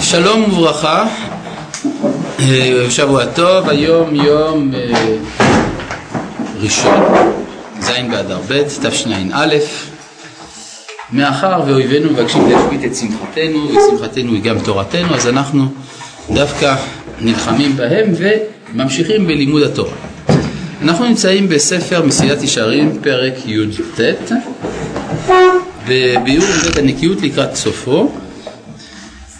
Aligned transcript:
שלום 0.00 0.44
וברכה, 0.44 1.06
אה, 2.40 2.86
שבוע 2.90 3.24
טוב, 3.26 3.68
היום 3.68 4.14
יום 4.14 4.70
אה, 4.74 5.16
ראשון, 6.60 7.00
ז' 7.80 7.90
באדר 8.10 8.38
ב', 8.48 8.62
תשע"א. 8.62 9.56
מאחר 11.12 11.60
ואויבינו 11.66 12.10
מבקשים 12.10 12.50
להשבית 12.50 12.84
את 12.84 12.96
שמחתנו, 12.96 13.68
ושמחתנו 13.68 14.32
היא 14.32 14.42
גם 14.42 14.58
תורתנו, 14.58 15.14
אז 15.14 15.28
אנחנו 15.28 15.66
דווקא 16.30 16.74
נלחמים 17.20 17.76
בהם 17.76 18.10
וממשיכים 18.74 19.26
בלימוד 19.26 19.62
התורה. 19.62 19.94
אנחנו 20.82 21.04
נמצאים 21.04 21.48
בספר 21.48 22.02
מסילת 22.02 22.42
ישרים, 22.42 22.98
פרק 23.02 23.34
י"ט, 23.46 24.00
בביאור 25.88 26.46
מידת 26.62 26.78
הנקיות 26.78 27.22
לקראת 27.22 27.56
סופו. 27.56 28.23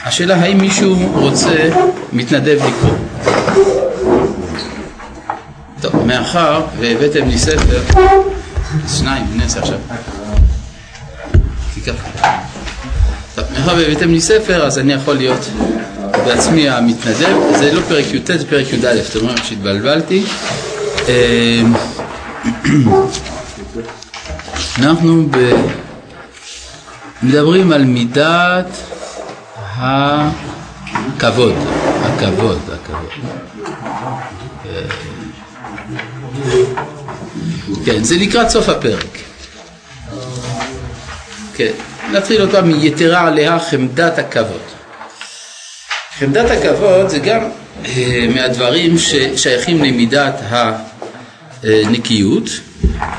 השאלה 0.04 0.36
האם 0.36 0.58
מישהו 0.58 1.12
רוצה, 1.14 1.70
מתנדב 2.12 2.58
לקרוא. 2.66 2.96
טוב, 5.80 6.06
מאחר 6.06 6.62
והבאתם 6.78 7.28
לי 7.28 7.38
ספר, 7.38 7.80
שניים, 8.98 9.26
אני 9.34 9.44
אעשה 9.44 9.60
עכשיו. 9.60 9.78
טוב, 13.34 13.44
מאחר 13.52 13.74
והבאתם 13.76 14.10
לי 14.10 14.20
ספר, 14.20 14.66
אז 14.66 14.78
אני 14.78 14.92
יכול 14.92 15.14
להיות 15.14 15.48
בעצמי 16.26 16.68
המתנדב. 16.68 17.36
זה 17.58 17.72
לא 17.72 17.80
פרק 17.88 18.04
י"ט, 18.14 18.26
זה 18.26 18.46
פרק 18.50 18.66
י"א, 18.72 18.86
אתם 19.10 19.20
רואים 19.20 19.36
שהתבלבלתי. 19.44 20.24
אמ, 21.08 21.74
אנחנו 24.78 25.28
מדברים 27.22 27.72
על 27.72 27.84
מידת 27.84 28.66
הכבוד, 29.76 31.54
הכבוד, 32.02 32.58
הכבוד. 32.72 33.10
כן, 37.84 38.04
זה 38.04 38.16
לקראת 38.16 38.48
סוף 38.48 38.68
הפרק. 38.68 39.18
כן, 41.54 41.72
נתחיל 42.12 42.42
אותה 42.42 42.62
מיתרה 42.62 43.26
עליה 43.26 43.58
חמדת 43.58 44.18
הכבוד. 44.18 44.60
חמדת 46.18 46.50
הכבוד 46.50 47.08
זה 47.08 47.18
גם 47.18 47.40
אה, 47.84 48.26
מהדברים 48.34 48.98
ששייכים 48.98 49.84
למידת 49.84 50.34
הנקיות. 51.62 52.48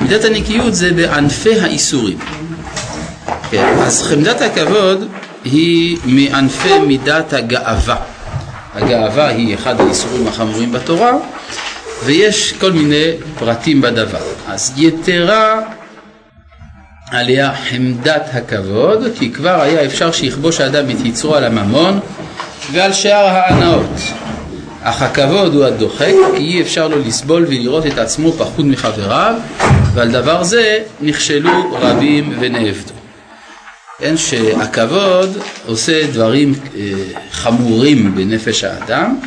מידת 0.02 0.24
הנקיות 0.24 0.76
זה 0.76 0.92
בענפי 0.92 1.60
האיסורים. 1.60 2.20
כן, 3.52 3.74
אז 3.80 4.04
חמדת 4.04 4.42
הכבוד 4.42 5.08
היא 5.46 5.98
מענפי 6.06 6.80
מידת 6.80 7.34
הגאווה. 7.34 7.96
הגאווה 8.76 9.28
היא 9.28 9.56
אחד 9.56 9.82
האיסורים 9.82 10.28
החמורים 10.28 10.72
בתורה, 10.72 11.12
ויש 12.06 12.54
כל 12.54 12.72
מיני 12.72 13.12
פרטים 13.40 13.82
בדבר. 13.82 14.22
אז 14.48 14.74
יתרה 14.78 15.62
עליה 17.12 17.52
חמדת 17.70 18.30
הכבוד, 18.34 19.04
כי 19.20 19.32
כבר 19.32 19.62
היה 19.62 19.86
אפשר 19.86 20.12
שיכבוש 20.12 20.62
האדם 20.62 20.90
את 20.90 21.06
יצרו 21.06 21.36
על 21.36 21.44
הממון 21.44 22.00
ועל 22.72 22.94
שאר 22.94 23.26
ההנאות. 23.26 24.00
אך 24.84 25.02
הכבוד 25.02 25.56
הוא 25.56 25.66
הדוחק, 25.66 26.14
כי 26.38 26.44
אי 26.44 26.62
אפשר 26.62 26.88
לו 26.88 27.00
לסבול 27.00 27.46
ולראות 27.48 27.86
את 27.86 27.98
עצמו 27.98 28.32
פחות 28.32 28.66
מחבריו, 28.66 29.36
ועל 29.94 30.12
דבר 30.12 30.44
זה 30.44 30.80
נכשלו 31.02 31.78
רבים 31.82 32.36
ונאבדו. 32.40 33.05
כן, 34.06 34.18
שהכבוד 34.18 35.38
עושה 35.66 36.08
דברים 36.12 36.54
אה, 36.76 36.82
חמורים 37.32 38.16
בנפש 38.16 38.64
האדם. 38.64 39.20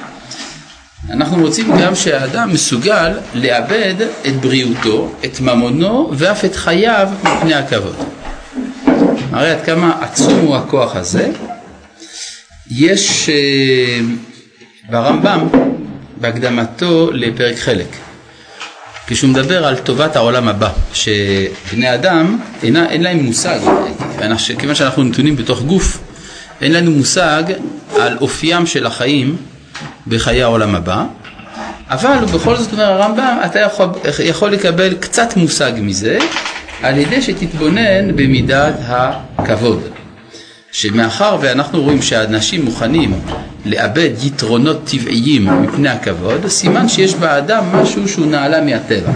אנחנו 1.10 1.42
רוצים 1.42 1.70
גם 1.80 1.94
שהאדם 1.94 2.52
מסוגל 2.52 3.12
לאבד 3.34 3.94
את 4.00 4.40
בריאותו, 4.40 5.12
את 5.24 5.40
ממונו 5.40 6.10
ואף 6.16 6.44
את 6.44 6.56
חייו 6.56 7.08
מפני 7.22 7.54
הכבוד. 7.54 7.96
הרי 9.30 9.50
עד 9.50 9.64
כמה 9.64 9.98
עצום 10.00 10.38
הוא 10.38 10.56
הכוח 10.56 10.96
הזה. 10.96 11.30
יש 12.70 13.28
אה, 13.28 14.00
ברמב"ם, 14.90 15.48
בהקדמתו 16.16 17.10
לפרק 17.12 17.56
חלק, 17.56 17.88
כשהוא 19.08 19.30
מדבר 19.30 19.66
על 19.66 19.76
טובת 19.76 20.16
העולם 20.16 20.48
הבא, 20.48 20.68
שבני 20.92 21.94
אדם 21.94 22.38
אינה, 22.62 22.90
אין 22.90 23.02
להם 23.02 23.18
מושג, 23.18 23.58
כיוון 24.58 24.74
שאנחנו 24.74 25.04
נתונים 25.04 25.36
בתוך 25.36 25.62
גוף, 25.62 25.98
אין 26.60 26.72
לנו 26.72 26.90
מושג 26.90 27.42
על 28.00 28.18
אופיים 28.20 28.66
של 28.66 28.86
החיים 28.86 29.36
בחיי 30.06 30.42
העולם 30.42 30.74
הבא, 30.74 31.04
אבל 31.90 32.24
בכל 32.34 32.56
זאת 32.56 32.72
אומר 32.72 32.84
הרמב"ם, 32.84 33.38
אתה 33.46 33.60
יכול, 33.60 33.86
יכול 34.24 34.50
לקבל 34.50 34.94
קצת 35.00 35.36
מושג 35.36 35.72
מזה 35.80 36.18
על 36.82 36.98
ידי 36.98 37.22
שתתבונן 37.22 38.16
במידת 38.16 38.74
הכבוד. 39.38 39.97
שמאחר 40.72 41.36
ואנחנו 41.40 41.82
רואים 41.82 42.02
שאנשים 42.02 42.64
מוכנים 42.64 43.20
לאבד 43.64 44.10
יתרונות 44.22 44.80
טבעיים 44.84 45.62
מפני 45.62 45.88
הכבוד, 45.88 46.48
סימן 46.48 46.88
שיש 46.88 47.14
באדם 47.14 47.64
משהו 47.72 48.08
שהוא 48.08 48.26
נעלה 48.26 48.60
מהטבע. 48.60 49.12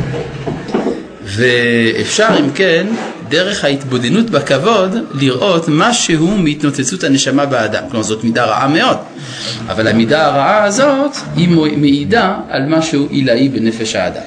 ואפשר 1.24 2.28
אם 2.40 2.50
כן, 2.54 2.86
דרך 3.28 3.64
ההתבודדות 3.64 4.30
בכבוד, 4.30 4.96
לראות 5.14 5.64
משהו 5.68 6.26
מהתנוצצות 6.36 7.04
הנשמה 7.04 7.46
באדם. 7.46 7.82
כלומר 7.90 8.04
זאת 8.04 8.24
מידה 8.24 8.44
רעה 8.44 8.68
מאוד, 8.68 8.96
אבל 9.68 9.88
המידה 9.88 10.26
הרעה 10.26 10.64
הזאת 10.64 11.16
היא 11.36 11.48
מעידה 11.76 12.34
על 12.50 12.62
משהו 12.66 13.06
עילאי 13.10 13.48
בנפש 13.48 13.94
האדם. 13.96 14.22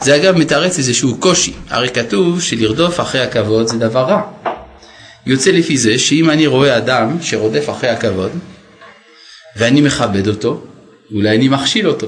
זה 0.00 0.16
אגב 0.16 0.38
מתרץ 0.38 0.78
איזשהו 0.78 1.16
קושי, 1.16 1.52
הרי 1.70 1.88
כתוב 1.88 2.42
שלרדוף 2.42 3.00
אחרי 3.00 3.20
הכבוד 3.20 3.66
זה 3.66 3.78
דבר 3.78 4.02
רע. 4.02 4.20
יוצא 5.26 5.50
לפי 5.50 5.76
זה 5.76 5.98
שאם 5.98 6.30
אני 6.30 6.46
רואה 6.46 6.76
אדם 6.76 7.16
שרודף 7.22 7.70
אחרי 7.70 7.90
הכבוד 7.90 8.30
ואני 9.56 9.80
מכבד 9.80 10.28
אותו, 10.28 10.64
אולי 11.14 11.36
אני 11.36 11.48
מכשיל 11.48 11.88
אותו. 11.88 12.06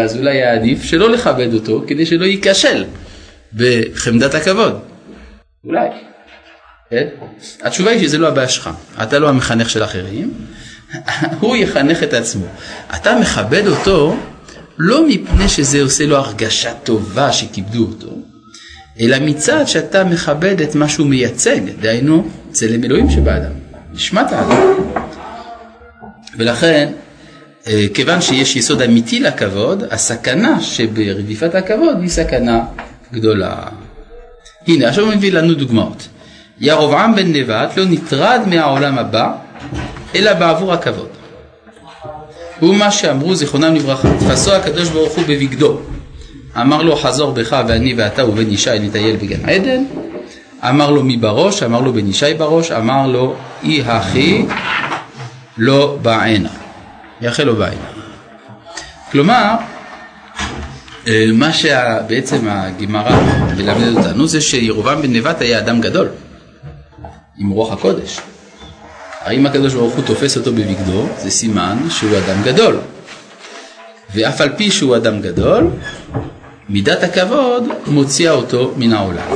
אז 0.00 0.16
אולי 0.16 0.30
היה 0.30 0.54
עדיף 0.54 0.82
שלא 0.82 1.10
לכבד 1.10 1.54
אותו 1.54 1.84
כדי 1.86 2.06
שלא 2.06 2.24
ייכשל 2.24 2.84
בחמדת 3.54 4.34
הכבוד. 4.34 4.80
אולי. 5.64 5.88
כן? 6.90 7.06
התשובה 7.62 7.90
היא 7.90 8.00
שזה 8.00 8.18
לא 8.18 8.28
הבעיה 8.28 8.48
שלך, 8.48 8.70
אתה 9.02 9.18
לא 9.18 9.28
המחנך 9.28 9.70
של 9.70 9.84
אחרים, 9.84 10.32
הוא 11.40 11.56
יחנך 11.56 12.02
את 12.02 12.14
עצמו. 12.14 12.46
אתה 12.96 13.18
מכבד 13.18 13.66
אותו 13.66 14.16
לא 14.78 15.08
מפני 15.08 15.48
שזה 15.48 15.82
עושה 15.82 16.06
לו 16.06 16.16
הרגשה 16.16 16.74
טובה 16.74 17.32
שכיבדו 17.32 17.86
אותו, 17.86 18.16
אלא 19.00 19.16
מצד 19.20 19.68
שאתה 19.68 20.04
מכבד 20.04 20.60
את 20.60 20.74
מה 20.74 20.88
שהוא 20.88 21.06
מייצג, 21.06 21.60
דהיינו 21.80 22.28
צלם 22.52 22.84
אלוהים 22.84 23.10
שבאדם, 23.10 23.52
נשמת 23.92 24.32
האדם. 24.32 24.74
ולכן, 26.38 26.88
אה, 27.66 27.84
כיוון 27.94 28.20
שיש 28.20 28.56
יסוד 28.56 28.82
אמיתי 28.82 29.20
לכבוד, 29.20 29.84
הסכנה 29.90 30.60
שברדיפת 30.60 31.54
הכבוד 31.54 32.00
היא 32.00 32.08
סכנה 32.08 32.60
גדולה. 33.12 33.56
הנה, 34.66 34.88
עכשיו 34.88 35.04
הוא 35.04 35.14
מביא 35.14 35.32
לנו 35.32 35.54
דוגמאות. 35.54 36.08
ירבעם 36.60 37.16
בן 37.16 37.32
נבט 37.32 37.76
לא 37.76 37.84
נטרד 37.84 38.40
מהעולם 38.46 38.98
הבא, 38.98 39.32
אלא 40.14 40.32
בעבור 40.34 40.72
הכבוד. 40.72 41.08
הוא 42.60 42.74
מה 42.74 42.90
שאמרו 42.90 43.34
זיכרונם 43.34 43.74
לברכה, 43.74 44.08
תפסו 44.18 44.52
הקדוש 44.52 44.88
ברוך 44.88 45.12
הוא 45.12 45.24
בבגדו. 45.28 45.80
אמר 46.60 46.82
לו 46.82 46.96
חזור 46.96 47.32
בך 47.32 47.56
ואני 47.68 47.94
ואתה 47.94 48.26
ובן 48.26 48.50
ישי 48.50 48.70
נטייל 48.80 49.16
בגן 49.16 49.48
עדן. 49.48 49.84
אמר 50.68 50.90
לו 50.90 51.04
מי 51.04 51.16
בראש? 51.16 51.62
אמר 51.62 51.80
לו 51.80 51.92
בן 51.92 52.08
ישי 52.08 52.34
בראש. 52.34 52.70
אמר 52.70 53.06
לו 53.06 53.34
אי 53.64 53.82
הכי 53.86 54.46
לא 55.58 55.98
בענה. 56.02 56.48
יחל 57.20 57.44
לא 57.44 57.54
בענה. 57.54 57.86
כלומר, 59.12 59.54
אה, 61.08 61.26
מה 61.32 61.52
שבעצם 61.52 62.48
הגמרא 62.48 63.20
מלמדת 63.56 63.96
אותנו 63.96 64.26
זה 64.26 64.40
שירובעם 64.40 65.02
בן 65.02 65.12
נבט 65.12 65.40
היה 65.40 65.58
אדם 65.58 65.80
גדול 65.80 66.08
עם 67.38 67.50
רוח 67.50 67.72
הקודש. 67.72 68.20
האם 69.24 69.46
הקדוש 69.46 69.74
ברוך 69.74 69.94
הוא 69.94 70.04
תופס 70.04 70.36
אותו 70.36 70.52
בבגדו 70.52 71.08
זה 71.18 71.30
סימן 71.30 71.78
שהוא 71.90 72.18
אדם 72.18 72.42
גדול 72.42 72.78
ואף 74.14 74.40
על 74.40 74.48
פי 74.56 74.70
שהוא 74.70 74.96
אדם 74.96 75.20
גדול 75.20 75.70
מידת 76.72 77.02
הכבוד 77.02 77.64
מוציאה 77.86 78.32
אותו 78.32 78.74
מן 78.76 78.92
העולם. 78.92 79.26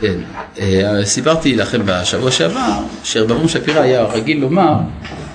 כן, 0.00 0.20
אה, 0.58 1.04
סיפרתי 1.04 1.56
לכם 1.56 1.80
בשבוע 1.84 2.30
שעבר 2.30 2.78
שרב 3.04 3.30
אברום 3.30 3.48
שפירא 3.48 3.80
היה 3.80 4.02
רגיל 4.02 4.40
לומר 4.40 4.74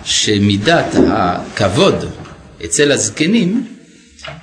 שמידת 0.03 0.95
הכבוד 1.11 2.05
אצל 2.65 2.91
הזקנים 2.91 3.67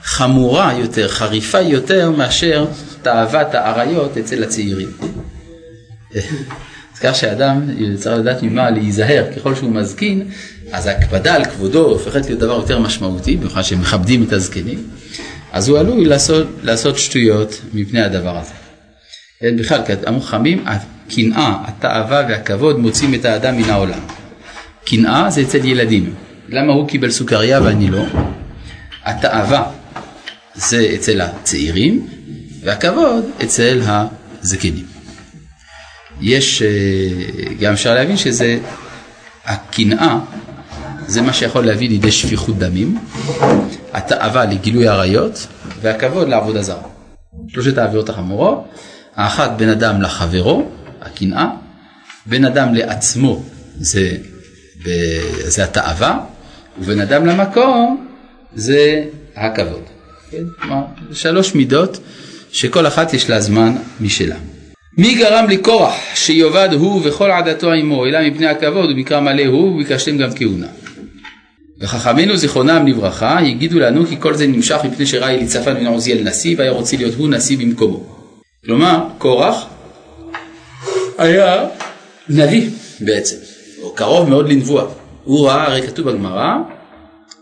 חמורה 0.02 0.72
יותר, 0.78 1.08
חריפה 1.08 1.60
יותר 1.60 2.10
מאשר 2.10 2.66
תאוות 3.02 3.54
האריות 3.54 4.16
אצל 4.16 4.42
הצעירים. 4.42 4.90
כך 7.00 7.14
שאדם 7.14 7.62
צריך 7.96 8.18
לדעת 8.18 8.42
ממה 8.42 8.70
להיזהר, 8.70 9.24
ככל 9.36 9.54
שהוא 9.54 9.70
מזקין, 9.72 10.30
אז 10.72 10.86
ההקפדה 10.86 11.34
על 11.34 11.44
כבודו 11.44 11.84
הופכת 11.84 12.26
להיות 12.26 12.40
דבר 12.40 12.54
יותר 12.54 12.78
משמעותי, 12.78 13.36
במיוחד 13.36 13.62
שמכבדים 13.62 14.22
את 14.22 14.32
הזקנים, 14.32 14.88
אז 15.52 15.68
הוא 15.68 15.78
עלול 15.78 16.08
לעשות, 16.08 16.46
לעשות 16.62 16.98
שטויות 16.98 17.60
מפני 17.74 18.00
הדבר 18.02 18.38
הזה. 18.38 18.52
בכלל, 19.58 19.80
אמרו 20.08 20.20
חכמים, 20.20 20.64
הקנאה, 20.66 21.54
התאווה 21.64 22.22
והכבוד 22.28 22.78
מוצאים 22.78 23.14
את 23.14 23.24
האדם 23.24 23.56
מן 23.56 23.70
העולם. 23.70 24.00
קנאה 24.84 25.30
זה 25.30 25.42
אצל 25.42 25.64
ילדים. 25.64 26.14
למה 26.48 26.72
הוא 26.72 26.88
קיבל 26.88 27.10
סוכריה 27.10 27.62
ואני 27.62 27.90
לא? 27.90 28.04
התאווה 29.04 29.70
זה 30.54 30.92
אצל 30.94 31.20
הצעירים, 31.20 32.06
והכבוד 32.62 33.24
אצל 33.42 33.80
הזקנים. 33.86 34.86
יש, 36.20 36.62
אה, 36.62 36.68
גם 37.60 37.72
אפשר 37.72 37.94
להבין 37.94 38.16
שזה, 38.16 38.58
הקנאה 39.44 40.18
זה 41.06 41.22
מה 41.22 41.32
שיכול 41.32 41.66
להביא 41.66 41.88
לידי 41.88 42.12
שפיכות 42.12 42.58
דמים, 42.58 42.98
התאווה 43.92 44.44
לגילוי 44.44 44.88
עריות 44.88 45.46
והכבוד 45.80 46.28
לעבודה 46.28 46.62
זרה. 46.62 46.88
שלושת 47.48 47.78
העבירות 47.78 48.08
החמורות, 48.08 48.64
האחת 49.16 49.50
בין 49.56 49.68
אדם 49.68 50.02
לחברו, 50.02 50.68
הקנאה, 51.00 51.48
בין 52.26 52.44
אדם 52.44 52.74
לעצמו 52.74 53.42
זה, 53.76 54.16
זה 55.44 55.64
התאווה, 55.64 56.20
ובין 56.80 57.00
אדם 57.00 57.26
למקום 57.26 58.06
זה 58.54 59.04
הכבוד. 59.36 59.82
כן? 60.30 60.42
כלומר, 60.62 60.82
שלוש 61.12 61.54
מידות 61.54 61.98
שכל 62.52 62.86
אחת 62.86 63.14
יש 63.14 63.30
לה 63.30 63.40
זמן 63.40 63.76
משלה. 64.00 64.36
מי 64.98 65.14
גרם 65.14 65.46
לקורח 65.48 65.94
שיאבד 66.14 66.68
הוא 66.72 67.00
וכל 67.04 67.30
עדתו 67.30 67.72
עמו 67.72 68.06
אלא 68.06 68.28
מפני 68.28 68.46
הכבוד 68.46 68.90
ובקרא 68.90 69.20
מלא 69.20 69.44
הוא 69.44 69.74
וביקשתם 69.74 70.18
גם 70.18 70.28
כהונה. 70.34 70.66
וחכמינו 71.82 72.36
זיכרונם 72.36 72.86
לברכה 72.86 73.38
הגידו 73.38 73.78
לנו 73.78 74.06
כי 74.06 74.16
כל 74.20 74.34
זה 74.34 74.46
נמשך 74.46 74.78
מפני 74.84 75.06
שראה 75.06 75.34
אליצפן 75.34 75.74
בן 75.74 75.86
עוזיאל 75.86 76.22
נשיא 76.22 76.54
והיה 76.58 76.72
רוצה 76.72 76.96
להיות 76.96 77.14
הוא 77.14 77.28
נשיא 77.28 77.58
במקומו. 77.58 78.04
כלומר 78.64 79.06
קורח 79.18 79.66
היה 81.18 81.64
נביא 82.28 82.70
בעצם, 83.00 83.36
או 83.82 83.94
קרוב 83.94 84.28
מאוד 84.28 84.48
לנבואה. 84.48 84.84
הוא 85.24 85.48
ראה, 85.48 85.66
הרי 85.66 85.82
כתוב 85.82 86.10
בגמרא, 86.10 86.54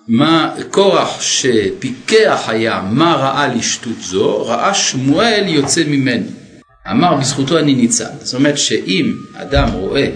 מה 0.09 0.55
קורח 0.71 1.21
שפיקח 1.21 2.45
היה 2.49 2.83
מה 2.91 3.15
ראה 3.15 3.55
לשטות 3.55 4.01
זו, 4.01 4.47
ראה 4.47 4.75
שמואל 4.75 5.45
יוצא 5.47 5.83
ממנו. 5.87 6.27
אמר 6.91 7.15
בזכותו 7.15 7.59
אני 7.59 7.75
ניצל. 7.75 8.05
זאת 8.23 8.35
אומרת 8.35 8.59
שאם 8.59 9.13
אדם 9.35 9.69
רואה 9.73 10.11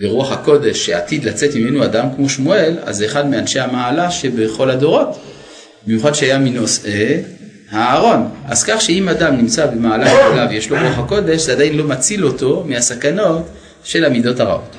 ברוח 0.00 0.32
הקודש 0.32 0.86
שעתיד 0.86 1.24
לצאת 1.24 1.54
ממנו 1.54 1.84
אדם 1.84 2.06
כמו 2.16 2.28
שמואל, 2.28 2.76
אז 2.82 2.96
זה 2.96 3.04
אחד 3.04 3.26
מאנשי 3.26 3.60
המעלה 3.60 4.10
שבכל 4.10 4.70
הדורות, 4.70 5.20
במיוחד 5.86 6.14
שהיה 6.14 6.38
מנושאי 6.38 7.22
הארון. 7.70 8.30
אז 8.46 8.64
כך 8.64 8.80
שאם 8.80 9.08
אדם 9.08 9.36
נמצא 9.36 9.66
במעלה 9.66 10.14
גדולה 10.14 10.46
ויש 10.50 10.70
לו 10.70 10.76
רוח 10.76 10.98
הקודש, 10.98 11.42
זה 11.42 11.52
עדיין 11.52 11.76
לא 11.76 11.84
מציל 11.84 12.24
אותו 12.26 12.64
מהסכנות 12.68 13.48
של 13.84 14.04
המידות 14.04 14.40
הרעות. 14.40 14.76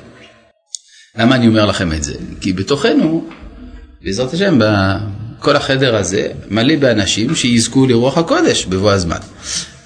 למה 1.18 1.34
אני 1.34 1.48
אומר 1.48 1.66
לכם 1.66 1.92
את 1.92 2.04
זה? 2.04 2.14
כי 2.40 2.52
בתוכנו, 2.52 3.28
בעזרת 4.02 4.32
השם, 4.32 4.58
כל 5.38 5.56
החדר 5.56 5.96
הזה 5.96 6.28
מלא 6.50 6.76
באנשים 6.76 7.34
שיזכו 7.34 7.86
לרוח 7.86 8.18
הקודש 8.18 8.64
בבוא 8.64 8.90
הזמן. 8.90 9.18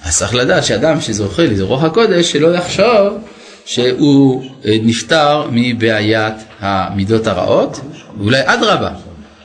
אז 0.03 0.17
צריך 0.17 0.35
לדעת 0.35 0.63
שאדם 0.63 1.01
שזוכה 1.01 1.43
לרוח 1.45 1.83
הקודש, 1.83 2.31
שלא 2.31 2.55
יחשוב 2.55 3.17
שהוא 3.65 4.43
אה, 4.65 4.77
נפטר 4.83 5.47
מבעיית 5.51 6.33
המידות 6.59 7.27
הרעות, 7.27 7.79
ואולי 8.17 8.41
אדרבה, 8.45 8.91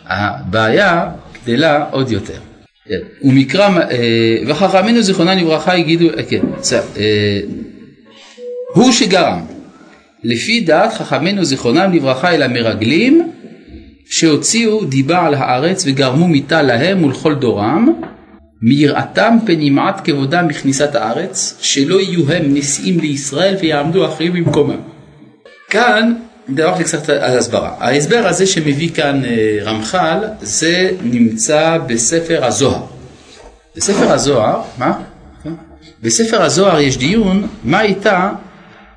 הבעיה 0.07 1.09
גדלה 1.45 1.85
עוד 1.91 2.11
יותר. 2.11 2.39
ומקרא, 3.23 3.69
אה, 3.69 4.37
וחכמינו 4.47 5.03
זיכרונם 5.03 5.39
לברכה 5.39 5.75
הגידו, 5.75 6.07
אה, 6.19 6.23
כן, 6.23 6.41
הוא 8.75 8.93
שגרם, 8.93 9.41
לפי 10.25 10.61
דעת 10.61 10.93
חכמינו 10.93 11.45
זיכרונם 11.45 11.93
לברכה 11.93 12.35
אל 12.35 12.43
המרגלים, 12.43 13.31
שהוציאו 14.11 14.85
דיבה 14.85 15.27
על 15.27 15.35
הארץ 15.35 15.85
וגרמו 15.87 16.29
מיתה 16.29 16.63
להם 16.63 17.05
ולכל 17.05 17.35
דורם, 17.35 17.89
מיראתם 18.63 19.37
פן 19.47 19.61
ימעט 19.61 20.01
כבודם 20.05 20.49
בכניסת 20.49 20.95
הארץ, 20.95 21.59
שלא 21.61 22.01
יהיו 22.01 22.33
הם 22.33 22.55
נשיאים 22.55 23.01
לישראל 23.01 23.57
ויעמדו 23.61 24.07
אחרים 24.07 24.33
במקומם. 24.33 24.81
כאן 25.69 26.15
דבר 26.49 26.79
לי 26.79 26.85
קצת 26.85 27.09
על 27.09 27.39
הסברה. 27.39 27.75
ההסבר 27.79 28.27
הזה 28.27 28.47
שמביא 28.47 28.91
כאן 28.95 29.25
אה, 29.25 29.59
רמח"ל, 29.63 30.25
זה 30.41 30.91
נמצא 31.03 31.79
בספר 31.87 32.45
הזוהר. 32.45 32.87
בספר 33.77 34.13
הזוהר, 34.13 34.63
מה? 34.79 34.99
בספר 36.03 36.43
הזוהר 36.43 36.81
יש 36.81 36.97
דיון 36.99 37.49
מה 37.65 37.79
הייתה, 37.79 38.33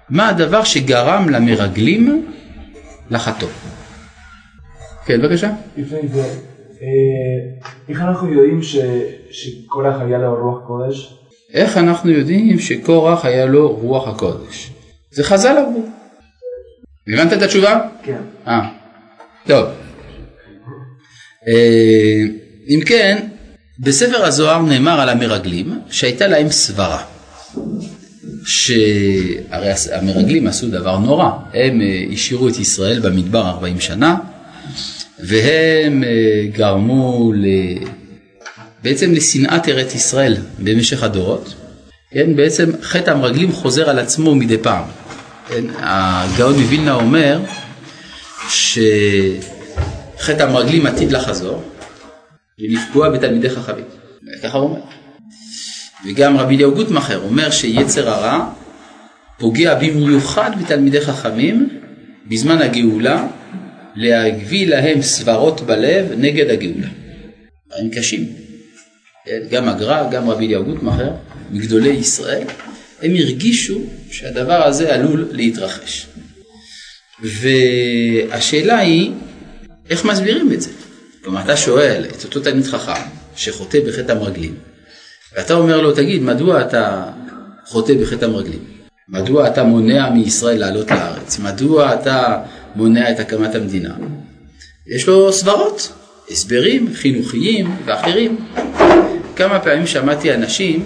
מה 0.10 0.30
הדבר 0.30 0.64
שגרם 0.64 1.30
למרגלים 1.30 2.26
לחטוא. 3.12 3.50
כן, 5.06 5.22
בבקשה. 5.22 5.50
לפני 5.78 5.98
אה, 5.98 6.24
איך 7.90 8.02
אנחנו 8.02 8.34
יודעים 8.34 8.60
שקורח 9.32 9.96
היה 10.02 10.18
לו 10.18 10.36
רוח 10.36 10.68
קודש? 10.68 11.14
איך 11.54 11.78
אנחנו 11.78 12.12
יודעים 12.12 12.60
שקורח 12.60 13.26
היה 13.26 13.46
לו 13.46 13.76
רוח 13.76 14.08
הקודש? 14.08 14.72
זה 15.12 15.24
חז"ל 15.24 15.58
אמרו. 15.58 15.86
הבנת 17.08 17.34
את 17.34 17.42
התשובה? 17.42 17.80
כן. 18.04 18.22
אה, 18.48 18.70
טוב. 19.48 19.66
אה, 21.48 22.22
אם 22.70 22.80
כן, 22.86 23.28
בספר 23.80 24.26
הזוהר 24.26 24.62
נאמר 24.62 25.02
על 25.02 25.10
המרגלים 25.10 25.80
שהייתה 25.90 26.28
להם 26.28 26.50
סברה. 26.50 27.04
שהרי 28.46 29.72
המרגלים 29.92 30.48
עשו 30.48 30.70
דבר 30.70 30.98
נורא, 30.98 31.30
הם 31.54 31.82
אה, 31.82 32.04
השאירו 32.14 32.48
את 32.48 32.60
ישראל 32.60 33.00
במדבר 33.00 33.50
40 33.50 33.80
שנה, 33.80 34.16
והם 35.20 36.04
אה, 36.04 36.48
גרמו 36.52 37.32
ל... 37.36 37.46
בעצם 38.84 39.14
לשנאת 39.14 39.68
ארץ 39.68 39.96
ישראל 39.96 40.38
במשך 40.60 41.04
הדורות. 41.04 41.54
כן, 42.12 42.36
בעצם 42.36 42.70
חטא 42.82 43.12
המרגלים 43.12 43.52
חוזר 43.52 43.90
על 43.90 44.00
עצמו 44.00 44.36
מדי 44.36 44.58
פעם. 44.58 44.84
כן, 45.48 45.64
הגאון 45.78 46.60
מווילנה 46.60 46.94
אומר 46.94 47.40
שחטא 48.50 50.44
המרגלים 50.44 50.86
עתיד 50.86 51.12
לחזור 51.12 51.64
ולפגוע 52.60 53.10
בתלמידי 53.10 53.50
חכמים. 53.50 53.86
ככה 54.44 54.58
הוא 54.58 54.70
אומר. 54.70 54.82
וגם 56.06 56.38
רבי 56.38 56.56
אליהו 56.56 56.76
גוטמכר 56.76 57.20
אומר 57.24 57.52
שיצר 57.52 58.10
הרע 58.10 58.50
פוגע 59.38 59.76
במיוחד 59.76 60.52
בתלמידי 60.62 61.02
חכמים 61.02 61.70
בזמן 62.28 62.62
הגאולה 62.62 63.28
להביא 63.96 64.68
להם 64.68 65.02
סברות 65.02 65.62
בלב 65.62 66.06
נגד 66.18 66.50
הגאולה. 66.50 66.88
דברים 67.68 67.90
קשים. 67.92 68.28
גם 69.50 69.70
הגר"א, 69.70 70.10
גם 70.12 70.30
רבי 70.30 70.46
אליהו 70.46 70.64
גוטמכר, 70.64 71.10
מגדולי 71.52 71.90
ישראל, 71.90 72.48
הם 73.02 73.16
הרגישו 73.16 73.82
שהדבר 74.12 74.64
הזה 74.64 74.94
עלול 74.94 75.28
להתרחש. 75.32 76.08
והשאלה 77.22 78.78
היא, 78.78 79.12
איך 79.90 80.06
מסבירים 80.06 80.54
את 80.54 80.62
זה? 80.62 80.70
כלומר, 81.24 81.42
אתה 81.42 81.58
שואל 81.58 82.06
את 82.06 82.24
אותו 82.24 82.40
תלמיד 82.40 82.66
חכם 82.66 83.02
שחוטא 83.36 83.80
בחטא 83.88 84.12
המרגלים, 84.12 84.56
ואתה 85.36 85.54
אומר 85.54 85.82
לו, 85.82 85.92
תגיד, 85.92 86.22
מדוע 86.22 86.62
אתה 86.62 87.12
חוטא 87.66 87.94
בחטא 87.94 88.26
המרגלים? 88.26 88.64
מדוע 89.10 89.48
אתה 89.48 89.64
מונע 89.64 90.10
מישראל 90.10 90.60
לעלות 90.60 90.92
לארץ? 90.92 91.40
מדוע 91.40 91.94
אתה 91.94 92.44
מונע 92.76 93.12
את 93.12 93.20
הקמת 93.20 93.56
המדינה. 93.56 93.96
יש 94.88 95.08
לו 95.08 95.34
סברות, 95.34 95.94
הסברים 96.32 96.94
חינוכיים 96.94 97.76
ואחרים. 97.86 98.46
כמה 99.36 99.60
פעמים 99.60 99.88
שמעתי 99.88 100.34
אנשים 100.34 100.86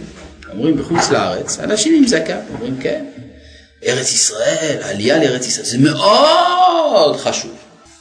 אומרים 0.54 0.78
בחוץ 0.78 1.10
לארץ, 1.10 1.60
אנשים 1.60 1.96
עם 1.96 2.08
זקה, 2.08 2.40
אומרים 2.54 2.78
כן, 2.80 3.06
ארץ 3.86 4.14
ישראל, 4.14 4.78
עלייה 4.82 5.24
לארץ 5.24 5.48
ישראל, 5.48 5.66
זה 5.66 5.78
מאוד 5.78 7.18
חשוב. 7.18 7.52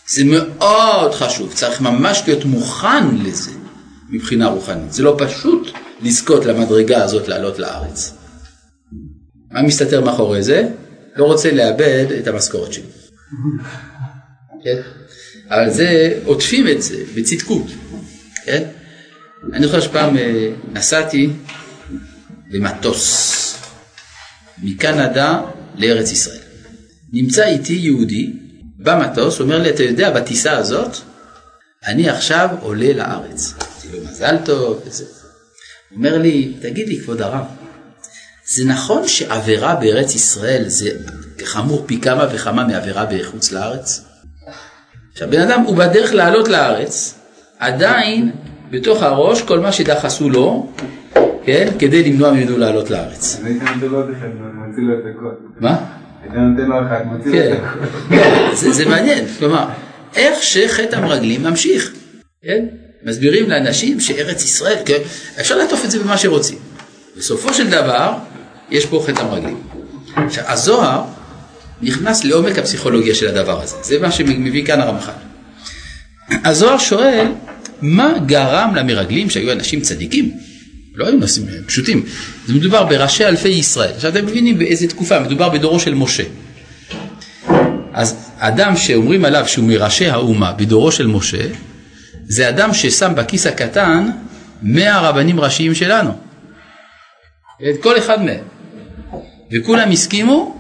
זה 0.09 0.25
מאוד 0.25 1.15
חשוב, 1.15 1.53
צריך 1.55 1.81
ממש 1.81 2.23
להיות 2.27 2.45
מוכן 2.45 3.17
לזה 3.23 3.51
מבחינה 4.11 4.49
רוחנית. 4.49 4.93
זה 4.93 5.03
לא 5.03 5.17
פשוט 5.19 5.71
לזכות 6.03 6.45
למדרגה 6.45 7.05
הזאת 7.05 7.29
לעלות 7.29 7.59
לארץ. 7.59 8.13
מה 9.51 9.63
מסתתר 9.63 10.01
מאחורי 10.01 10.43
זה? 10.43 10.69
לא 11.17 11.25
רוצה 11.25 11.53
לאבד 11.53 12.07
את 12.19 12.27
המשכורת 12.27 12.73
שלי. 12.73 13.06
כן? 14.65 14.81
אבל 15.49 15.71
זה, 15.71 16.21
עוטפים 16.25 16.69
את 16.69 16.83
זה 16.83 17.05
בצדקות, 17.15 17.67
כן? 18.45 18.63
אני 19.53 19.67
זוכר 19.67 19.81
שפעם 19.81 20.17
אה, 20.17 20.51
נסעתי 20.73 21.31
במטוס 22.51 23.37
מקנדה 24.63 25.43
לארץ 25.75 26.13
ישראל. 26.13 26.41
נמצא 27.13 27.47
איתי 27.47 27.73
יהודי 27.73 28.33
במטוס, 28.79 29.41
אומר 29.41 29.63
לי, 29.63 29.71
אתה 29.71 29.83
יודע, 29.83 30.11
בטיסה 30.11 30.57
הזאת, 30.57 30.97
אני 31.87 32.09
עכשיו 32.09 32.49
עולה 32.61 32.93
לארץ. 32.93 33.53
אמרתי 33.53 33.89
לו, 33.93 34.11
מזל 34.11 34.37
טוב, 34.45 34.83
וזה. 34.87 35.05
הוא 35.05 35.97
אומר 35.97 36.19
לי, 36.19 36.55
תגיד 36.61 36.89
לי, 36.89 37.01
כבוד 37.01 37.23
הרב, 37.23 37.45
זה 38.47 38.65
נכון 38.65 39.09
שעבירה 39.09 39.75
בארץ 39.75 40.15
ישראל 40.15 40.65
זה 40.69 40.91
חמור 41.45 41.85
פי 41.87 42.01
כמה 42.01 42.27
וכמה 42.33 42.65
מעבירה 42.65 43.05
בחוץ 43.07 43.53
לארץ? 43.53 44.05
עכשיו, 45.13 45.31
בן 45.31 45.41
אדם 45.41 45.61
הוא 45.61 45.77
בדרך 45.77 46.15
לעלות 46.15 46.49
לארץ, 46.49 47.19
עדיין 47.59 48.31
בתוך 48.71 49.03
הראש 49.03 49.43
כל 49.43 49.61
מה 49.61 49.73
שדחסו 49.73 50.31
לו, 50.31 50.73
כן, 51.45 51.69
כדי 51.79 52.13
למנוע 52.13 52.33
ממנו 52.33 52.59
לעלות 52.59 52.91
לארץ. 52.91 53.41
מה? 55.61 55.77
כן, 57.33 57.57
זה 58.73 58.87
מעניין, 58.87 59.25
כלומר, 59.39 59.65
איך 60.17 60.43
שחטא 60.43 60.97
המרגלים 60.97 61.43
ממשיך, 61.43 61.93
כן? 62.43 62.65
מסבירים 63.05 63.51
לאנשים 63.51 64.01
שארץ 64.01 64.45
ישראל, 64.45 64.77
כן? 64.87 64.99
אפשר 65.41 65.57
לעטוף 65.57 65.85
את 65.85 65.91
זה 65.91 65.99
במה 65.99 66.17
שרוצים. 66.17 66.59
בסופו 67.17 67.55
של 67.55 67.71
דבר, 67.71 68.13
יש 68.71 68.87
פה 68.87 69.05
חטא 69.07 69.21
המרגלים. 69.21 69.61
עכשיו, 70.17 70.45
הזוהר 70.47 71.05
נכנס 71.83 72.25
לעומק 72.25 72.59
הפסיכולוגיה 72.59 73.15
של 73.15 73.29
הדבר 73.29 73.63
הזה, 73.63 73.77
זה 73.83 73.99
מה 73.99 74.11
שמביא 74.11 74.67
כאן 74.67 74.81
הרמח"ל. 74.81 75.13
הזוהר 76.45 76.79
שואל, 76.79 77.27
מה 77.83 78.13
גרם 78.27 78.75
למרגלים 78.75 79.31
שהיו 79.31 79.53
אנשים 79.53 79.81
צדיקים? 79.81 80.33
לא 80.95 81.07
היו 81.07 81.17
נושאים 81.19 81.47
פשוטים, 81.67 82.05
זה 82.47 82.55
מדובר 82.55 82.85
בראשי 82.85 83.25
אלפי 83.25 83.49
ישראל. 83.49 83.91
עכשיו 83.91 84.11
אתם 84.11 84.27
מבינים 84.27 84.59
באיזה 84.59 84.89
תקופה, 84.89 85.21
מדובר 85.21 85.49
בדורו 85.49 85.81
של 85.81 85.95
משה. 85.95 86.23
אז 87.93 88.17
אדם 88.39 88.77
שאומרים 88.77 89.25
עליו 89.25 89.49
שהוא 89.49 89.65
מראשי 89.65 90.07
האומה 90.07 90.53
בדורו 90.53 90.93
של 90.93 91.07
משה, 91.07 91.47
זה 92.29 92.49
אדם 92.49 92.75
ששם 92.75 93.13
בכיס 93.17 93.47
הקטן 93.47 94.11
100 94.63 95.01
רבנים 95.01 95.41
ראשיים 95.41 95.75
שלנו. 95.75 96.11
את 97.71 97.83
כל 97.83 97.99
אחד 97.99 98.23
מהם. 98.23 98.45
וכולם 99.53 99.91
הסכימו 99.91 100.56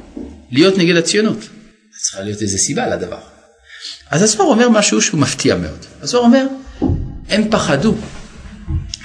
להיות 0.51 0.79
נגד 0.79 0.97
הציונות. 0.97 1.39
צריכה 2.03 2.21
להיות 2.21 2.43
איזו 2.43 2.59
סיבה 2.59 2.87
לדבר. 2.87 3.19
אז 4.11 4.23
הסוהר 4.23 4.49
אומר 4.49 4.69
משהו 4.69 5.03
שהוא 5.03 5.21
מפתיע 5.21 5.57
מאוד. 5.57 5.79
הסוהר 6.03 6.23
אומר, 6.25 6.47
הם 7.29 7.51
פחדו 7.51 7.95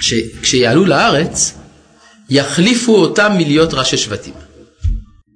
שכשיעלו 0.00 0.84
לארץ, 0.84 1.54
יחליפו 2.30 2.96
אותם 2.96 3.32
מלהיות 3.36 3.74
ראשי 3.74 3.96
שבטים. 3.96 4.34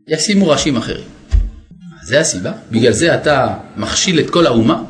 ישימו 0.09 0.49
ראשים 0.49 0.77
אחרים. 0.77 1.05
זה 2.05 2.21
הסיבה? 2.21 2.53
בגלל 2.71 2.93
זה 2.93 3.15
אתה 3.15 3.55
מכשיל 3.77 4.21
את 4.21 4.31
כל 4.31 4.47
האומה? 4.47 4.83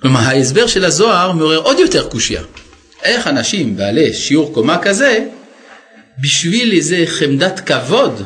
כלומר, 0.00 0.20
ההסבר 0.20 0.66
של 0.66 0.84
הזוהר 0.84 1.32
מעורר 1.32 1.58
עוד 1.58 1.78
יותר 1.78 2.08
קושייה. 2.08 2.42
איך 3.02 3.26
אנשים 3.26 3.76
בעלי 3.76 4.12
שיעור 4.14 4.54
קומה 4.54 4.78
כזה, 4.82 5.26
בשביל 6.22 6.72
איזה 6.72 7.04
חמדת 7.06 7.60
כבוד, 7.60 8.22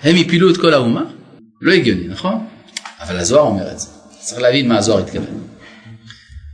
הם 0.00 0.16
הפילו 0.16 0.50
את 0.50 0.56
כל 0.56 0.74
האומה? 0.74 1.04
לא 1.60 1.72
הגיוני, 1.72 2.08
נכון? 2.08 2.46
אבל 3.00 3.16
הזוהר 3.16 3.42
אומר 3.42 3.72
את 3.72 3.80
זה. 3.80 3.86
צריך 4.20 4.40
להבין 4.40 4.68
מה 4.68 4.78
הזוהר 4.78 4.98
התכוון. 4.98 5.46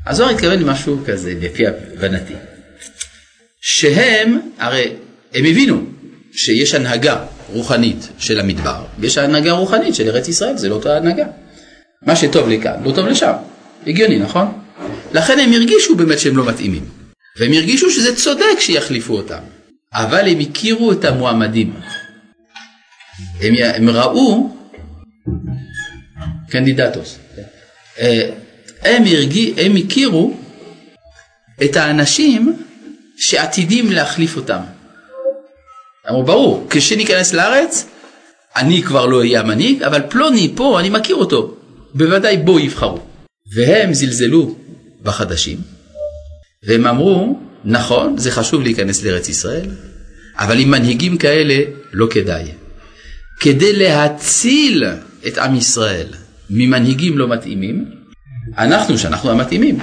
הזוהר 0.07 0.31
התכוון 0.31 0.59
למשהו 0.59 0.99
כזה, 1.07 1.35
לפי 1.41 1.67
הבנתי. 1.67 2.35
שהם, 3.61 4.41
הרי 4.59 4.93
הם 5.35 5.45
הבינו 5.45 5.83
שיש 6.33 6.75
הנהגה 6.75 7.25
רוחנית 7.53 8.09
של 8.19 8.41
המדבר, 8.41 8.85
ויש 8.99 9.19
הנהגה 9.19 9.53
רוחנית 9.53 9.95
של 9.95 10.09
ארץ 10.09 10.29
ישראל, 10.29 10.57
זה 10.57 10.69
לא 10.69 10.75
אותה 10.75 10.97
הנהגה. 10.97 11.27
מה 12.03 12.17
שטוב 12.17 12.49
לכאן, 12.49 12.83
לא 12.85 12.93
טוב 12.93 13.07
לשם. 13.07 13.33
הגיוני, 13.87 14.19
נכון? 14.19 14.47
לכן 15.13 15.39
הם 15.39 15.53
הרגישו 15.53 15.97
באמת 15.97 16.19
שהם 16.19 16.37
לא 16.37 16.47
מתאימים. 16.47 16.85
והם 17.39 17.53
הרגישו 17.53 17.91
שזה 17.91 18.17
צודק 18.17 18.61
שיחליפו 18.61 19.17
אותם. 19.17 19.39
אבל 19.93 20.29
הם 20.29 20.39
הכירו 20.41 20.93
את 20.93 21.05
המועמדים. 21.05 21.73
הם, 23.41 23.55
הם 23.75 23.91
ראו 23.91 24.56
קנדידטוס. 26.51 27.19
אה, 27.99 28.31
הם, 28.83 29.05
הרגיע, 29.05 29.55
הם 29.57 29.77
הכירו 29.77 30.35
את 31.65 31.77
האנשים 31.77 32.57
שעתידים 33.17 33.93
להחליף 33.93 34.37
אותם. 34.37 34.61
אמרו, 36.11 36.23
ברור, 36.23 36.67
כשניכנס 36.71 37.33
לארץ, 37.33 37.87
אני 38.57 38.83
כבר 38.83 39.07
לא 39.07 39.19
אהיה 39.19 39.41
המנהיג, 39.41 39.83
אבל 39.83 40.03
פלוני 40.11 40.53
פה, 40.55 40.81
אני 40.81 40.89
מכיר 40.89 41.17
אותו, 41.17 41.57
בוודאי 41.95 42.37
בו 42.37 42.61
יבחרו. 42.61 43.01
והם 43.57 43.95
זלזלו 43.95 44.57
בחדשים, 45.03 45.59
והם 46.67 46.87
אמרו, 46.87 47.39
נכון, 47.65 48.19
זה 48.19 48.31
חשוב 48.31 48.63
להיכנס 48.63 49.03
לארץ 49.03 49.29
ישראל, 49.29 49.67
אבל 50.39 50.59
עם 50.59 50.71
מנהיגים 50.71 51.19
כאלה 51.19 51.55
לא 51.93 52.07
כדאי. 52.11 52.45
כדי 53.41 53.73
להציל 53.73 54.85
את 55.27 55.39
עם 55.39 55.55
ישראל 55.55 56.07
ממנהיגים 56.51 57.19
לא 57.19 57.29
מתאימים, 57.29 57.85
אנחנו, 58.59 58.99
שאנחנו 58.99 59.31
המתאימים, 59.31 59.79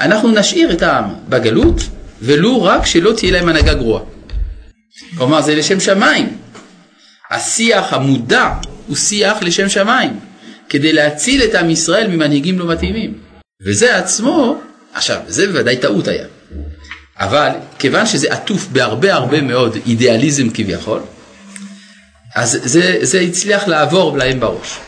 אנחנו 0.00 0.30
נשאיר 0.30 0.72
את 0.72 0.82
העם 0.82 1.04
בגלות, 1.28 1.82
ולו 2.22 2.62
רק 2.62 2.86
שלא 2.86 3.12
תהיה 3.16 3.32
להם 3.32 3.48
הנהגה 3.48 3.74
גרועה. 3.74 4.02
כלומר, 5.16 5.42
זה 5.42 5.54
לשם 5.54 5.80
שמיים. 5.80 6.36
השיח 7.30 7.92
המודע 7.92 8.52
הוא 8.86 8.96
שיח 8.96 9.42
לשם 9.42 9.68
שמיים, 9.68 10.20
כדי 10.68 10.92
להציל 10.92 11.42
את 11.42 11.54
עם 11.54 11.70
ישראל 11.70 12.08
ממנהיגים 12.08 12.58
לא 12.58 12.66
מתאימים. 12.66 13.18
וזה 13.66 13.96
עצמו, 13.96 14.60
עכשיו, 14.94 15.20
זה 15.28 15.46
בוודאי 15.46 15.76
טעות 15.76 16.08
היה. 16.08 16.26
אבל 17.16 17.50
כיוון 17.78 18.06
שזה 18.06 18.32
עטוף 18.32 18.66
בהרבה 18.66 19.14
הרבה 19.14 19.40
מאוד 19.40 19.76
אידיאליזם 19.86 20.50
כביכול, 20.50 21.00
אז 22.34 22.58
זה, 22.64 22.98
זה 23.00 23.20
הצליח 23.20 23.68
לעבור 23.68 24.18
להם 24.18 24.40
בראש. 24.40 24.78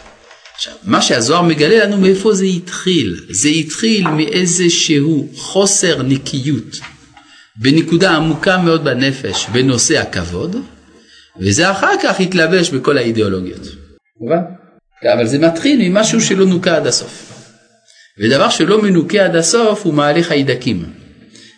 עכשיו, 0.55 0.73
מה 0.85 1.03
שהזוהר 1.03 1.43
מגלה 1.43 1.85
לנו 1.85 1.97
מאיפה 1.97 2.35
זה 2.35 2.45
התחיל. 2.45 3.21
זה 3.31 3.49
התחיל 3.49 4.09
מאיזשהו 4.09 5.29
חוסר 5.37 6.03
נקיות 6.03 6.81
בנקודה 7.57 8.11
עמוקה 8.11 8.59
מאוד 8.59 8.85
בנפש 8.85 9.47
בנושא 9.53 9.99
הכבוד, 9.99 10.57
וזה 11.41 11.71
אחר 11.71 11.93
כך 12.03 12.21
התלבש 12.21 12.71
בכל 12.71 12.99
האידיאולוגיות. 12.99 13.61
מובן? 14.21 14.41
אבל 15.15 15.27
זה 15.27 15.39
מתחיל 15.39 15.89
ממשהו 15.89 16.21
שלא 16.21 16.47
נוקה 16.47 16.77
עד 16.77 16.87
הסוף. 16.87 17.33
ודבר 18.19 18.49
שלא 18.49 18.83
מנוקה 18.83 19.25
עד 19.25 19.37
הסוף 19.37 19.85
הוא 19.85 19.95
מעלה 19.95 20.23
חיידקים. 20.23 20.85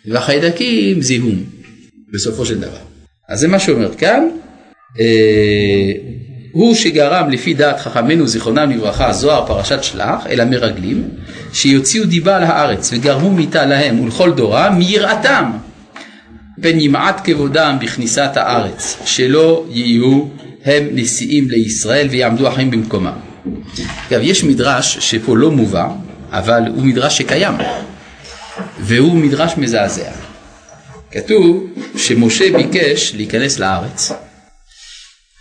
והחיידקים 0.05 1.01
זיהום, 1.01 1.43
בסופו 2.13 2.45
של 2.45 2.59
דבר. 2.59 2.79
אז 3.29 3.39
זה 3.39 3.47
מה 3.47 3.59
שאומר 3.59 3.95
כאן, 3.97 4.29
הוא 6.51 6.75
שגרם 6.75 7.29
לפי 7.29 7.53
דעת 7.53 7.79
חכמינו 7.79 8.27
זיכרונם 8.27 8.71
לברכה 8.71 9.13
זוהר 9.13 9.45
פרשת 9.47 9.83
שלח 9.83 10.27
אל 10.29 10.41
המרגלים 10.41 11.09
שיוציאו 11.53 12.05
דיבה 12.05 12.37
על 12.37 12.43
הארץ 12.43 12.89
וגרמו 12.93 13.31
מיתה 13.31 13.65
להם 13.65 13.99
ולכל 13.99 14.31
דורם 14.31 14.75
מיראתם 14.77 15.51
פן 16.61 16.79
ימעט 16.79 17.21
כבודם 17.23 17.77
בכניסת 17.81 18.31
הארץ 18.35 18.97
שלא 19.05 19.65
יהיו 19.69 20.23
הם 20.65 20.87
נשיאים 20.91 21.49
לישראל 21.49 22.07
ויעמדו 22.07 22.47
החיים 22.47 22.71
במקומם. 22.71 23.17
אגב 24.09 24.19
יש 24.23 24.43
מדרש 24.43 24.97
שפה 24.97 25.37
לא 25.37 25.51
מובא 25.51 25.87
אבל 26.31 26.61
הוא 26.75 26.85
מדרש 26.85 27.17
שקיים 27.17 27.53
והוא 28.79 29.15
מדרש 29.15 29.57
מזעזע. 29.57 30.11
כתוב 31.11 31.67
שמשה 31.95 32.57
ביקש 32.57 33.13
להיכנס 33.15 33.59
לארץ 33.59 34.11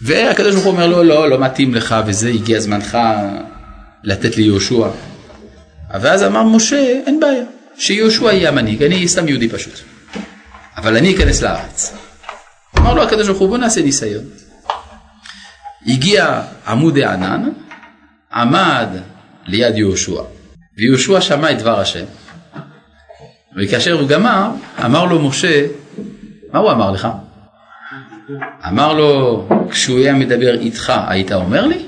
והקדוש 0.01 0.53
ברוך 0.53 0.65
הוא 0.65 0.73
אומר 0.73 0.87
לו 0.87 1.03
לא, 1.03 1.31
לא 1.31 1.39
מתאים 1.39 1.75
לך 1.75 1.97
וזה 2.07 2.29
הגיע 2.29 2.61
זמנך 2.61 2.99
לתת 4.03 4.37
ליהושע. 4.37 4.89
ואז 6.01 6.23
אמר 6.23 6.43
משה 6.43 7.01
אין 7.07 7.21
בעיה 7.21 7.45
שיהושע 7.79 8.25
יהיה 8.25 8.49
המנהיג 8.49 8.83
אני 8.83 9.09
סתם 9.09 9.29
יהודי 9.29 9.49
פשוט 9.49 9.73
אבל 10.77 10.97
אני 10.97 11.17
אכנס 11.17 11.43
לארץ. 11.43 11.95
אמר 12.79 12.95
לו 12.95 13.03
הקדוש 13.03 13.27
ברוך 13.27 13.39
הוא 13.39 13.49
בוא 13.49 13.59
נעשה 13.59 13.83
ניסיון. 13.83 14.25
הגיע 15.87 16.43
עמוד 16.67 16.99
הענן 16.99 17.49
עמד 18.33 18.89
ליד 19.47 19.77
יהושע 19.77 20.23
ויהושע 20.77 21.21
שמע 21.21 21.51
את 21.51 21.59
דבר 21.59 21.81
השם 21.81 22.05
וכאשר 23.57 23.93
הוא 23.93 24.09
גמר 24.09 24.51
אמר 24.85 25.05
לו 25.05 25.29
משה 25.29 25.67
מה 26.53 26.59
הוא 26.59 26.71
אמר 26.71 26.91
לך? 26.91 27.09
אמר 28.69 28.95
לו, 28.95 29.49
כשהוא 29.71 29.99
היה 29.99 30.15
מדבר 30.15 30.61
איתך, 30.61 30.93
היית 31.09 31.33
אומר 31.33 31.67
לי? 31.67 31.87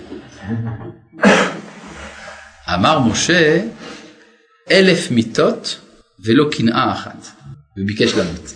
אמר 2.74 2.98
משה, 2.98 3.60
אלף 4.70 5.10
מיתות 5.10 5.78
ולא 6.24 6.48
קנאה 6.50 6.92
אחת, 6.92 7.26
וביקש 7.76 8.14
למות. 8.14 8.54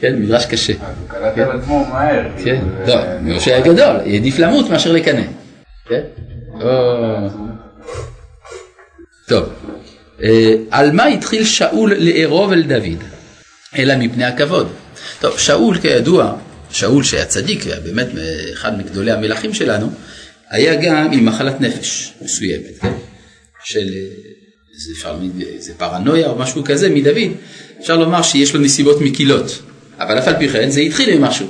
כן, 0.00 0.22
מדרש 0.22 0.46
קשה. 0.46 0.72
הוא 0.72 1.08
קלט 1.08 1.38
על 1.38 1.60
עצמו 1.60 1.84
מהר. 1.84 2.30
כן, 2.44 2.64
לא, 2.86 2.94
משה 3.22 3.56
היה 3.56 3.64
גדול, 3.64 3.96
העדיף 3.96 4.38
למות 4.38 4.70
מאשר 4.70 4.92
לקנא. 4.92 5.22
כן? 5.88 6.02
או. 6.60 7.28
טוב, 9.28 9.48
אה, 10.22 10.54
על 10.70 10.92
מה 10.92 11.04
התחיל 11.04 11.44
שאול 11.44 11.94
לארוב 11.94 12.52
אל 12.52 12.62
דוד? 12.62 13.04
אלא 13.78 13.96
מפני 13.96 14.24
הכבוד. 14.24 14.72
טוב, 15.22 15.38
שאול 15.38 15.78
כידוע, 15.78 16.32
שאול 16.70 17.04
שהיה 17.04 17.24
צדיק, 17.24 17.66
היה 17.66 17.80
באמת 17.80 18.06
אחד 18.52 18.78
מגדולי 18.78 19.10
המלכים 19.10 19.54
שלנו, 19.54 19.90
היה 20.50 20.74
גם 20.74 21.12
עם 21.12 21.24
מחלת 21.24 21.60
נפש 21.60 22.12
מסוימת, 22.22 22.78
כן? 22.80 22.92
של 23.64 23.88
איזה, 24.74 24.92
אפשר, 24.96 25.16
איזה 25.54 25.74
פרנויה 25.74 26.28
או 26.28 26.38
משהו 26.38 26.64
כזה 26.64 26.90
מדוד, 26.90 27.32
אפשר 27.80 27.96
לומר 27.96 28.22
שיש 28.22 28.54
לו 28.54 28.60
נסיבות 28.60 29.00
מקילות, 29.00 29.62
אבל 29.98 30.18
אף 30.18 30.28
על 30.28 30.36
פי 30.38 30.48
כן 30.48 30.70
זה 30.70 30.80
התחיל 30.80 31.18
ממשהו, 31.18 31.46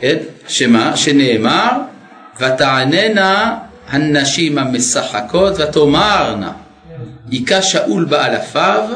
כן? 0.00 0.16
שמה? 0.48 0.96
שנאמר 0.96 1.70
ותעננה 2.36 3.58
הנשים 3.88 4.58
המשחקות 4.58 5.54
ותאמרנה 5.60 6.52
היכה 7.30 7.62
שאול 7.62 8.04
באלפיו 8.04 8.88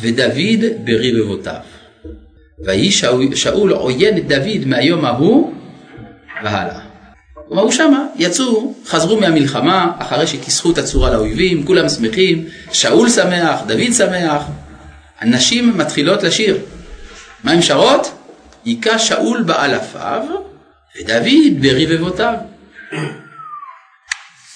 ודוד 0.00 0.64
ברבבותיו. 0.84 1.79
ויהי 2.64 2.90
שאול 3.34 3.72
עוין 3.72 4.18
את 4.18 4.28
דוד 4.28 4.66
מהיום 4.66 5.04
ההוא 5.04 5.54
והלאה. 6.44 6.80
כלומר 7.48 7.62
הוא 7.62 7.72
שמה, 7.72 8.06
יצאו, 8.16 8.74
חזרו 8.86 9.20
מהמלחמה, 9.20 9.92
אחרי 9.98 10.26
שכיסחו 10.26 10.70
את 10.70 10.78
הצורה 10.78 11.10
לאויבים, 11.10 11.66
כולם 11.66 11.88
שמחים, 11.88 12.44
שאול 12.72 13.08
שמח, 13.10 13.60
דוד 13.66 13.92
שמח, 13.96 14.42
הנשים 15.20 15.78
מתחילות 15.78 16.22
לשיר. 16.22 16.58
מה 17.44 17.52
הן 17.52 17.62
שרות? 17.62 18.12
היכה 18.64 18.98
שאול 18.98 19.42
באלפיו 19.42 20.22
ודוד 20.96 21.60
ברבבותיו. 21.60 22.34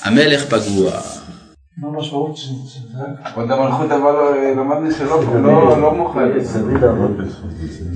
המלך 0.01 0.45
פגוע. 0.45 1.01
מה 1.79 1.89
המשמעות 1.89 2.37
של 2.37 2.51
זה? 2.93 3.05
עוד 3.35 3.51
המלכות 3.51 3.91
אבל 3.91 4.13
לא- 4.13 4.51
למדנו 4.57 4.91
שלא 4.99 5.23
לא- 5.43 5.81
לא. 5.81 5.99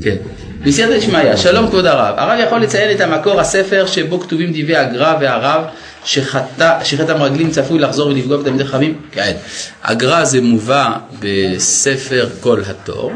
כן. 0.04 0.16
בסייעתא 0.64 0.99
דשמיא, 0.99 1.37
שלום 1.37 1.66
כבוד 1.66 1.87
הרב. 1.87 2.14
הרב 2.18 2.38
יכול 2.47 2.61
לציין 2.61 2.97
את 2.97 3.00
המקור 3.00 3.40
הספר 3.40 3.87
שבו 3.87 4.20
כתובים 4.20 4.50
דברי 4.52 4.76
הגר"א 4.76 5.16
והרב 5.20 5.64
שחטא 6.04 6.85
שחטא 6.85 7.12
המרגלים 7.12 7.50
צפוי 7.50 7.78
לחזור 7.78 8.08
ולפגוע 8.08 8.37
בתלמידי 8.37 8.64
חכמים? 8.64 9.00
כן. 9.12 9.37
הגר"א 9.85 10.25
זה 10.25 10.40
מובא 10.40 10.92
בספר 11.20 12.28
כל 12.40 12.61
התור, 12.70 13.12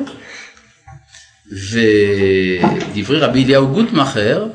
ודברי 1.52 3.18
רבי 3.20 3.44
אליהו 3.44 3.66
גוטמכר 3.68 4.46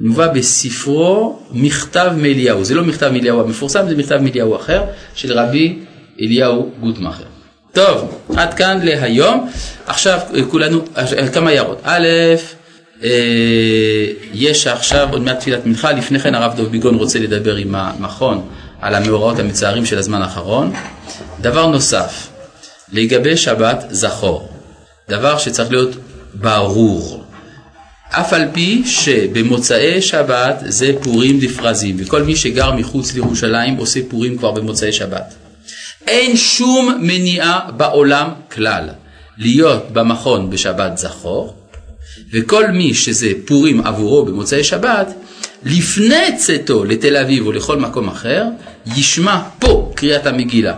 מובא 0.00 0.28
בספרו 0.28 1.38
מכתב 1.52 2.12
מאליהו, 2.16 2.64
זה 2.64 2.74
לא 2.74 2.84
מכתב 2.84 3.10
מאליהו 3.12 3.40
המפורסם, 3.40 3.88
זה 3.88 3.96
מכתב 3.96 4.18
מאליהו 4.22 4.56
אחר 4.56 4.82
של 5.14 5.38
רבי 5.38 5.78
אליהו 6.20 6.70
גוטמכר. 6.80 7.24
טוב, 7.72 8.20
עד 8.36 8.54
כאן 8.54 8.80
להיום. 8.82 9.50
עכשיו 9.86 10.18
כולנו, 10.50 10.84
כמה 11.32 11.50
הערות. 11.50 11.80
א', 11.82 12.06
אה, 13.02 13.08
יש 14.34 14.66
עכשיו 14.66 15.08
עוד 15.12 15.22
מעט 15.22 15.40
תפילת 15.40 15.66
מנחה, 15.66 15.92
לפני 15.92 16.18
כן 16.18 16.34
הרב 16.34 16.56
דב 16.56 16.68
ביגון 16.68 16.94
רוצה 16.94 17.18
לדבר 17.18 17.56
עם 17.56 17.74
המכון 17.74 18.48
על 18.80 18.94
המאורעות 18.94 19.38
המצערים 19.38 19.86
של 19.86 19.98
הזמן 19.98 20.22
האחרון. 20.22 20.72
דבר 21.40 21.66
נוסף, 21.66 22.28
לגבי 22.92 23.36
שבת 23.36 23.84
זכור, 23.90 24.48
דבר 25.08 25.38
שצריך 25.38 25.70
להיות 25.70 25.96
ברור. 26.34 27.24
אף 28.10 28.32
על 28.32 28.44
פי 28.52 28.82
שבמוצאי 28.86 30.02
שבת 30.02 30.62
זה 30.66 30.92
פורים 31.02 31.40
דפרזים, 31.40 31.96
וכל 31.98 32.22
מי 32.22 32.36
שגר 32.36 32.72
מחוץ 32.72 33.14
לירושלים 33.14 33.76
עושה 33.76 34.00
פורים 34.08 34.38
כבר 34.38 34.50
במוצאי 34.50 34.92
שבת. 34.92 35.34
אין 36.06 36.36
שום 36.36 36.98
מניעה 37.00 37.60
בעולם 37.76 38.30
כלל 38.52 38.88
להיות 39.38 39.90
במכון 39.92 40.50
בשבת 40.50 40.98
זכור, 40.98 41.54
וכל 42.32 42.70
מי 42.70 42.94
שזה 42.94 43.32
פורים 43.46 43.80
עבורו 43.80 44.24
במוצאי 44.24 44.64
שבת, 44.64 45.14
לפני 45.64 46.36
צאתו 46.36 46.84
לתל 46.84 47.16
אביב 47.16 47.46
או 47.46 47.52
לכל 47.52 47.76
מקום 47.76 48.08
אחר, 48.08 48.44
ישמע 48.96 49.42
פה 49.58 49.92
קריאת 49.94 50.26
המגילה. 50.26 50.76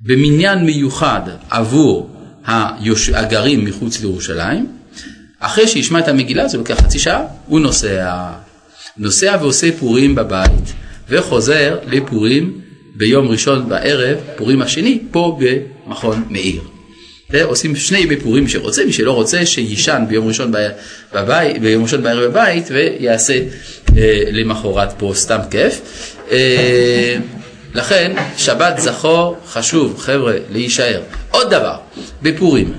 במניין 0.00 0.64
מיוחד 0.64 1.20
עבור 1.50 2.10
הגרים 3.14 3.64
מחוץ 3.64 4.00
לירושלים, 4.00 4.77
אחרי 5.40 5.68
שישמע 5.68 5.98
את 5.98 6.08
המגילה, 6.08 6.48
זה 6.48 6.58
לוקח 6.58 6.74
חצי 6.74 6.98
שעה, 6.98 7.22
הוא 7.46 7.60
נוסע. 7.60 8.30
נוסע 8.96 9.36
ועושה 9.40 9.72
פורים 9.78 10.14
בבית, 10.14 10.72
וחוזר 11.08 11.78
לפורים 11.86 12.60
ביום 12.94 13.28
ראשון 13.28 13.68
בערב, 13.68 14.18
פורים 14.36 14.62
השני, 14.62 14.98
פה 15.10 15.38
במכון 15.40 16.24
מאיר. 16.30 16.60
עושים 17.42 17.76
שני 17.76 17.98
ימי 17.98 18.16
פורים 18.16 18.48
שרוצה, 18.48 18.84
מי 18.84 18.92
שלא 18.92 19.12
רוצה 19.12 19.46
שיישן 19.46 20.04
ביום 20.08 20.28
ראשון, 20.28 20.52
בבית, 21.14 21.60
ביום 21.60 21.82
ראשון 21.82 22.02
בערב 22.02 22.24
בבית 22.30 22.68
ויעשה 22.70 23.40
אה, 23.96 24.22
למחרת 24.30 24.92
פה 24.98 25.12
סתם 25.14 25.38
כיף. 25.50 25.80
אה, 26.30 27.16
לכן 27.74 28.12
שבת 28.36 28.78
זכור 28.78 29.36
חשוב 29.46 29.98
חבר'ה 29.98 30.34
להישאר. 30.52 31.00
עוד 31.30 31.50
דבר, 31.50 31.76
בפורים, 32.22 32.72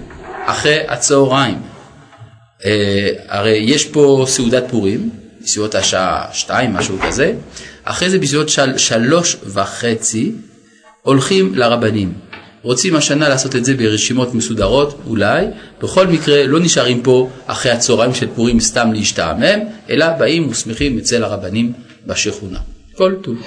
אחרי 0.45 0.79
הצהריים, 0.87 1.57
הרי 3.27 3.63
יש 3.65 3.85
פה 3.85 4.25
סעודת 4.27 4.63
פורים, 4.69 5.09
בסביבות 5.41 5.75
השעה 5.75 6.25
שתיים, 6.33 6.73
משהו 6.73 6.99
כזה, 7.07 7.33
אחרי 7.83 8.09
זה 8.09 8.19
בסביבות 8.19 8.49
של, 8.49 8.77
שלוש 8.77 9.37
וחצי 9.45 10.31
הולכים 11.01 11.55
לרבנים. 11.55 12.13
רוצים 12.61 12.95
השנה 12.95 13.29
לעשות 13.29 13.55
את 13.55 13.65
זה 13.65 13.73
ברשימות 13.73 14.33
מסודרות, 14.33 14.99
אולי, 15.07 15.45
בכל 15.81 16.07
מקרה 16.07 16.47
לא 16.47 16.59
נשארים 16.59 17.01
פה 17.01 17.29
אחרי 17.47 17.71
הצהריים 17.71 18.13
של 18.13 18.27
פורים 18.35 18.59
סתם 18.59 18.91
להשתעמם, 18.93 19.59
אלא 19.89 20.09
באים 20.09 20.49
ושמחים 20.49 20.97
אצל 20.97 21.23
הרבנים 21.23 21.73
בשכונה. 22.07 22.59
כל 22.95 23.15
טוב. 23.21 23.37